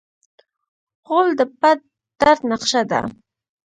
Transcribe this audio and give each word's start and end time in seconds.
غول 1.07 1.29
د 1.39 1.41
پټ 1.59 1.79
درد 2.19 2.41
نقشه 2.51 2.81
ده. 2.91 3.01